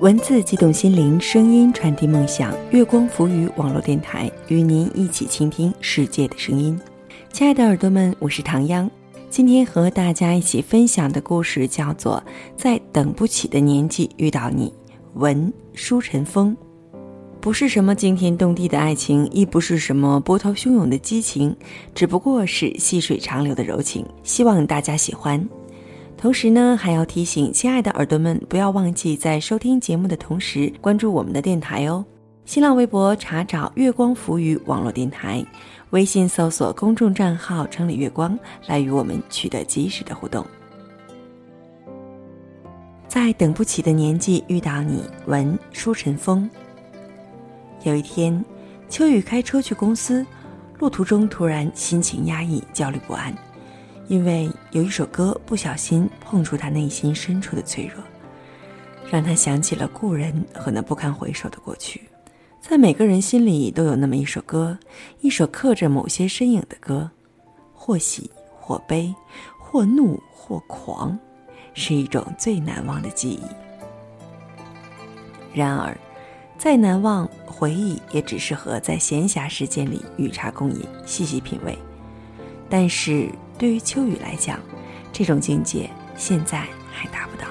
[0.00, 2.54] 文字激动心灵，声音传递梦想。
[2.70, 6.78] 月光浮语网络电台与您一起倾听世界的声音。
[7.32, 8.90] 亲爱的耳朵们，我是唐央。
[9.30, 12.22] 今天和大家一起分享的故事叫做
[12.58, 14.68] 《在等不起的年纪遇到你》，
[15.14, 16.54] 文舒晨风。
[17.40, 21.56] 不是什么惊天动地的爱情，亦不是什么波涛汹涌的激情，
[21.94, 24.04] 只不过是细水长流的柔情。
[24.22, 25.42] 希望大家喜欢。
[26.18, 32.04] 同时呢，还要提醒亲爱的耳朵们，不要忘记在收听节目的同时关注我们的电台哦。
[32.46, 35.44] 新浪微博查找“月光浮语网络电台”，
[35.90, 38.36] 微信搜索公众账号“城里月光”
[38.66, 40.44] 来与我们取得及时的互动。
[43.06, 46.48] 在等不起的年纪遇到你，文舒晨风。
[47.82, 48.44] 有一天，
[48.88, 50.24] 秋雨开车去公司，
[50.78, 53.34] 路途中突然心情压抑、焦虑不安。
[54.08, 58.00] 因为有一首歌不小心碰触他内心深处的脆弱，
[59.10, 62.02] 让他想起了故人和那不堪回首的过去。
[62.60, 64.78] 在每个人心里都有那么一首歌，
[65.20, 67.10] 一首刻着某些身影的歌，
[67.74, 68.30] 或喜
[68.60, 69.12] 或悲，
[69.58, 71.18] 或怒或狂，
[71.74, 73.42] 是一种最难忘的记忆。
[75.52, 75.96] 然而，
[76.56, 81.76] 再难忘，回忆也只适合在闲暇时间里与茶共饮，细细品味。
[82.68, 83.28] 但是。
[83.58, 84.60] 对于秋雨来讲，
[85.12, 87.48] 这种境界现在还达不到，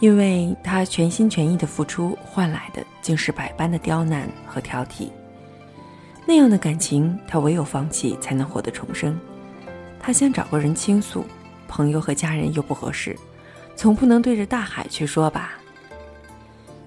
[0.00, 5.10] 因为他全心全意的付出换来的竟是百般的刁难和挑剔。
[6.26, 9.18] 那样的感情，他唯有放弃才能获得重生。
[10.00, 11.24] 他想找个人倾诉，
[11.66, 13.16] 朋友和家人又不合适，
[13.74, 15.54] 总不能对着大海去说吧。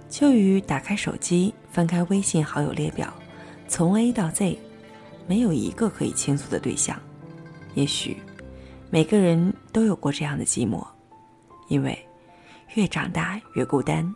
[0.10, 3.12] 秋雨打开手机，翻开微信好友列表，
[3.68, 4.58] 从 A 到 Z，
[5.28, 7.00] 没有一个可以倾诉的对象。
[7.74, 8.18] 也许，
[8.90, 10.86] 每个人都有过这样的寂寞，
[11.68, 11.98] 因为
[12.76, 14.14] 越长大越孤单，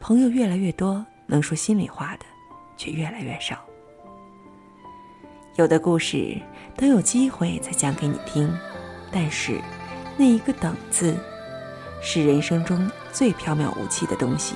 [0.00, 2.24] 朋友越来越多，能说心里话的
[2.76, 3.58] 却越来越少。
[5.56, 6.40] 有的故事
[6.76, 8.50] 都有机会再讲给你听，
[9.10, 9.60] 但是
[10.16, 11.16] 那一个“等”字，
[12.00, 14.54] 是人生中最飘渺无期的东西。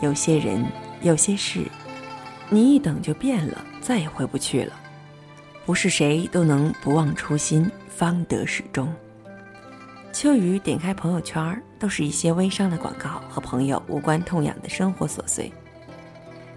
[0.00, 0.64] 有些人，
[1.00, 1.64] 有些事，
[2.50, 4.72] 你一等就变了，再也回不去了。
[5.64, 8.92] 不是谁都能不忘初心，方得始终。
[10.12, 15.52] 秋雨点开朋友圈，都是一些微商的广告和朋友无关痛痒的生活琐碎。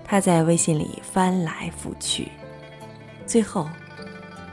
[0.03, 2.29] 他在微信里翻来覆去，
[3.27, 3.69] 最后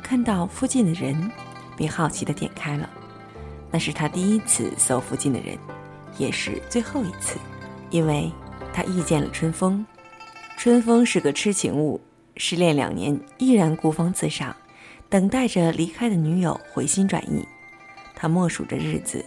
[0.03, 1.31] 看到附近的人，
[1.77, 2.89] 便好奇的点开了。
[3.71, 5.57] 那是他第一次搜附近的人，
[6.19, 7.39] 也是最后一次，
[7.89, 8.31] 因为
[8.73, 9.85] 他遇见了春风。
[10.59, 11.99] 春风是个痴情物。
[12.45, 14.57] 失恋两年，依然孤芳自赏，
[15.09, 17.47] 等待着离开的女友回心转意。
[18.17, 19.25] 他默数着日子，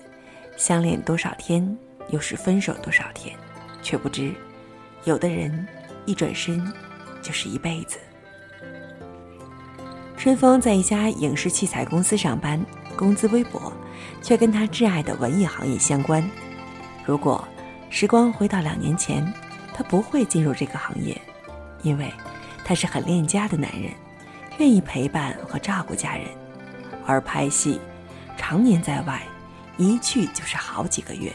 [0.57, 1.77] 相恋多少天，
[2.09, 3.33] 又是分手多少天，
[3.81, 4.33] 却不知，
[5.05, 5.65] 有的人
[6.05, 6.69] 一转身
[7.21, 7.97] 就是一辈子。
[10.17, 12.61] 春风在一家影视器材公司上班，
[12.97, 13.71] 工资微薄，
[14.21, 16.21] 却跟他挚爱的文艺行业相关。
[17.05, 17.47] 如果
[17.89, 19.25] 时光回到两年前，
[19.73, 21.17] 他不会进入这个行业，
[21.81, 22.11] 因为。
[22.65, 23.91] 他是很恋家的男人，
[24.57, 26.25] 愿意陪伴和照顾家人，
[27.05, 27.79] 而拍戏，
[28.35, 29.21] 常年在外，
[29.77, 31.31] 一去就是好几个月。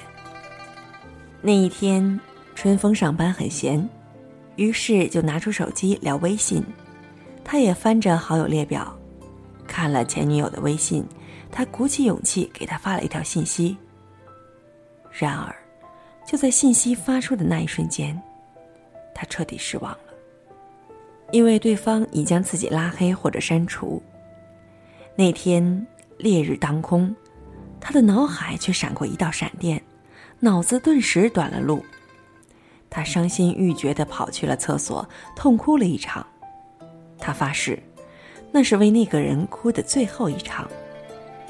[1.40, 2.18] 那一天，
[2.56, 3.88] 春风上班很闲，
[4.56, 6.64] 于是就拿出手机聊微信。
[7.44, 8.92] 他也翻着好友列表，
[9.68, 11.06] 看了前女友的微信，
[11.50, 13.76] 他鼓起勇气给她发了一条信息。
[15.12, 15.54] 然而，
[16.26, 18.20] 就在信息发出的那一瞬间，
[19.14, 19.98] 他彻底失望了。
[21.32, 24.02] 因为对方已将自己拉黑或者删除。
[25.16, 25.86] 那天
[26.18, 27.14] 烈日当空，
[27.80, 29.82] 他的脑海却闪过一道闪电，
[30.38, 31.84] 脑子顿时短了路。
[32.88, 36.26] 他伤心欲绝地跑去了厕所，痛哭了一场。
[37.18, 37.80] 他发誓，
[38.50, 40.68] 那是为那个人哭的最后一场，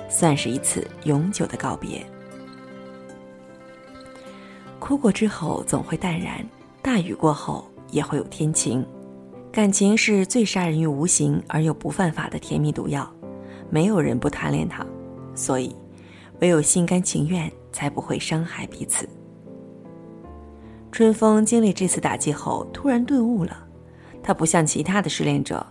[0.08, 2.04] 算是一次永久的告别。
[4.78, 6.44] 哭过之后总会淡然，
[6.82, 8.84] 大雨过后也会有天晴。
[9.52, 13.12] 感情是最杀人于无形而又不犯法的甜蜜毒药，
[13.68, 14.86] 没有人不贪恋它，
[15.34, 15.74] 所以，
[16.40, 19.08] 唯有心甘情愿，才不会伤害彼此。
[20.92, 23.66] 春风经历这次打击后，突然顿悟了，
[24.22, 25.66] 他不像其他的失恋者，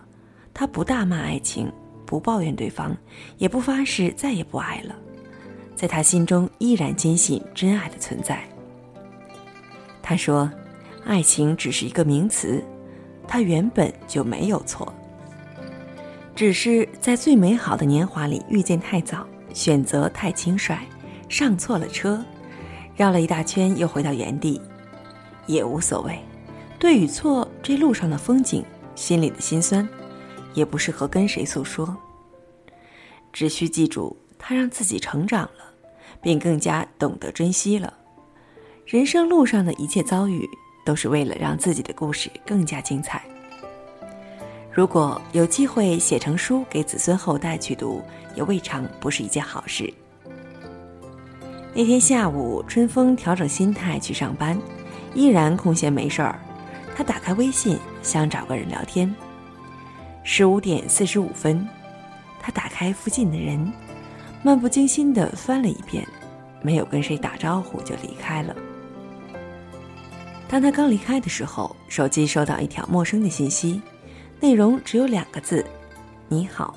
[0.52, 1.72] 他不大骂爱情，
[2.04, 2.94] 不抱怨对方，
[3.38, 4.94] 也不发誓再也不爱了，
[5.74, 8.46] 在他心中依然坚信真爱的存在。
[10.02, 10.50] 他说
[11.06, 12.62] ：“爱情只是一个名词。”
[13.32, 14.92] 他原本就没有错，
[16.34, 19.24] 只是在最美好的年华里遇见太早，
[19.54, 20.80] 选择太轻率，
[21.28, 22.24] 上错了车，
[22.96, 24.60] 绕了一大圈，又回到原地，
[25.46, 26.18] 也无所谓。
[26.76, 28.64] 对与错，这路上的风景，
[28.96, 29.88] 心里的辛酸，
[30.52, 31.96] 也不适合跟谁诉说。
[33.32, 35.72] 只需记住，他让自己成长了，
[36.20, 37.94] 并更加懂得珍惜了。
[38.86, 40.44] 人生路上的一切遭遇，
[40.90, 43.22] 都是为了让自己的故事更加精彩。
[44.72, 48.02] 如果有机会写成书给子孙后代去读，
[48.34, 49.94] 也未尝不是一件好事。
[51.72, 54.58] 那天下午，春风调整心态去上班，
[55.14, 56.40] 依然空闲没事儿。
[56.96, 59.14] 他打开微信，想找个人聊天。
[60.24, 61.64] 十五点四十五分，
[62.40, 63.72] 他打开附近的人，
[64.42, 66.04] 漫不经心地翻了一遍，
[66.62, 68.56] 没有跟谁打招呼就离开了。
[70.50, 73.80] 当他刚离开的时候，手机收到一条陌生的信息，
[74.40, 75.64] 内容只有两个字
[76.26, 76.74] ：“你好。”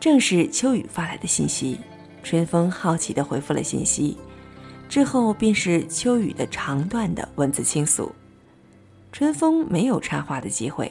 [0.00, 1.78] 正是秋雨发来的信息。
[2.22, 4.16] 春风好奇地回复了信息，
[4.88, 8.10] 之后便是秋雨的长段的文字倾诉。
[9.12, 10.90] 春风没有插话的机会，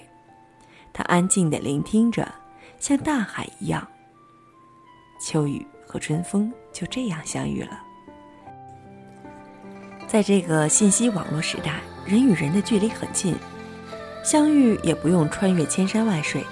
[0.94, 2.32] 他安静地聆听着，
[2.80, 3.86] 像大海一样。
[5.20, 7.82] 秋雨和春风就这样相遇了。
[10.08, 13.36] 在这个信息网络时代，人与人的距离很近，
[14.24, 16.44] 相遇也不用穿越千山万水，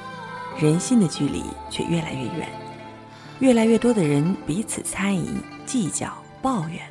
[0.60, 2.50] 人心的距离却越来越远。
[3.40, 5.30] 越来越多的人彼此猜疑、
[5.66, 6.82] 计较、抱怨。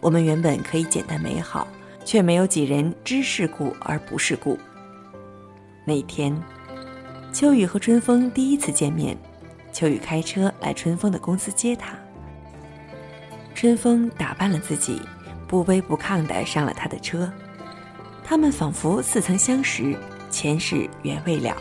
[0.00, 1.66] 我们原本可以简单美好。
[2.02, 4.58] 却没有几人知世故而不世故。
[5.84, 6.34] 那天，
[7.30, 9.16] 秋雨和春风第一次见面，
[9.70, 11.92] 秋雨开车来春风的公司接他。
[13.54, 15.02] 春风打扮了自己，
[15.50, 17.28] 不卑不亢地上了他的车。
[18.22, 19.96] 他们仿佛似曾相识，
[20.30, 21.56] 前世缘未了。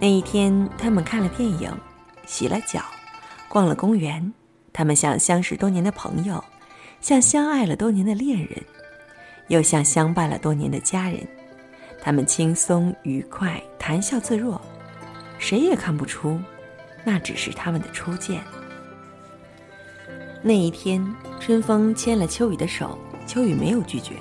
[0.00, 1.70] 那一天，他们看了电影，
[2.26, 2.82] 洗了脚，
[3.48, 4.32] 逛了公园。
[4.72, 6.42] 他们像相识多年的朋友，
[7.00, 8.60] 像相爱了多年的恋人。
[9.46, 11.24] 又像相伴了多年的家人，
[12.02, 14.60] 他们轻松愉快，谈笑自若，
[15.38, 16.40] 谁也看不出，
[17.04, 18.42] 那只是他们的初见。
[20.46, 21.04] 那一天，
[21.40, 22.96] 春风牵了秋雨的手，
[23.26, 24.14] 秋雨没有拒绝，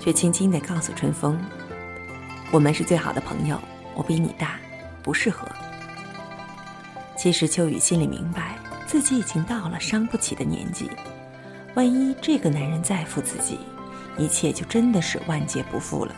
[0.00, 1.40] 却轻轻地告诉春风
[2.50, 3.56] ：“我们是最好的朋友，
[3.94, 4.58] 我比你大，
[5.04, 5.46] 不适合。”
[7.16, 8.58] 其实秋雨心里明白，
[8.88, 10.90] 自己已经到了伤不起的年纪，
[11.76, 13.56] 万一这个男人再负自己。
[14.18, 16.12] 一切就真的是万劫不复了。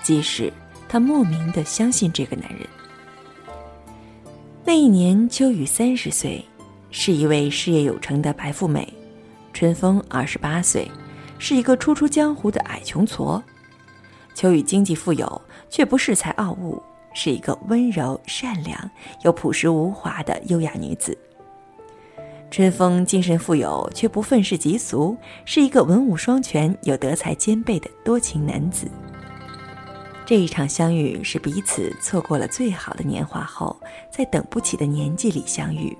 [0.00, 0.52] 即使
[0.88, 2.60] 他莫名的相信这个男人。
[4.64, 6.44] 那一年，秋雨三十岁，
[6.96, 8.86] 是一位事业有成的白富美；
[9.52, 10.88] 春风二十八岁，
[11.40, 13.42] 是一个初出江湖的矮穷矬。
[14.32, 16.80] 秋雨经济富有，却不恃才傲物，
[17.12, 18.88] 是一个温柔善良
[19.24, 21.18] 又朴实无华的优雅女子。
[22.48, 28.88] 春风精神富有，却不愤世嫉俗，是一个文武双全又德才兼备的多情男子。
[30.24, 33.76] 这一场相遇是彼此错过了最好的年华后，
[34.12, 35.98] 在等不起的年纪里相遇。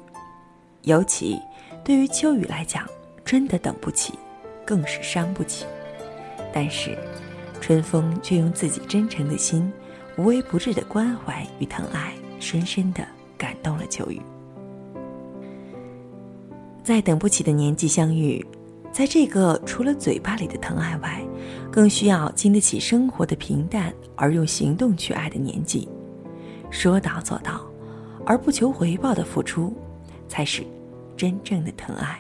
[0.85, 1.41] 尤其
[1.83, 2.87] 对于秋雨来讲，
[3.25, 4.15] 真的等不起，
[4.65, 5.65] 更是伤不起。
[6.53, 6.97] 但是，
[7.61, 9.73] 春风却用自己真诚的心、
[10.17, 13.03] 无微不至的关怀与疼爱，深深的
[13.39, 14.21] 感动了秋雨。
[16.83, 18.45] 在等不起的年纪相遇，
[18.93, 21.23] 在这个除了嘴巴里的疼爱外，
[21.73, 25.89] 更需要经得起生活的平淡而用行动去爱的年纪，
[26.71, 27.63] 说到做到，
[28.27, 29.75] 而不求回报的付出，
[30.29, 30.63] 才是
[31.17, 32.19] 真正的疼爱。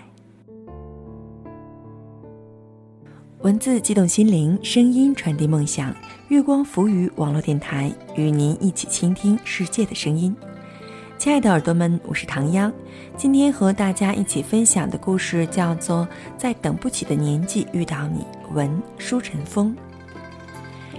[3.40, 5.94] 文字激动心灵，声音传递梦想。
[6.28, 10.34] 月光浮语网络电台与您一起倾听世界的声音。
[11.18, 12.72] 亲爱的耳朵们，我是唐央。
[13.16, 16.06] 今天和大家一起分享的故事叫做
[16.38, 18.20] 《在等不起的年纪遇到你》，
[18.54, 19.76] 文舒晨风。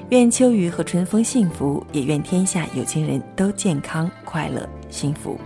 [0.10, 5.40] 愿秋雨和春风幸福，也愿天下有情人都健康、快乐、幸福。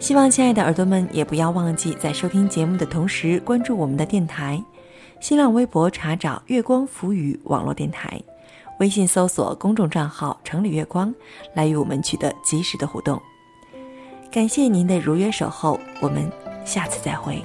[0.00, 4.62] 希望亲爱的耳朵们也不要忘记在收听节目的同时关注我们的电台。
[5.20, 8.22] 新浪微博查找“月光浮语”网络电台，
[8.78, 11.12] 微信搜索公众账号“城里月光”，
[11.52, 13.20] 来与我们取得及时的互动。
[14.30, 16.30] 感谢您的如约守候，我们
[16.64, 17.42] 下次再会。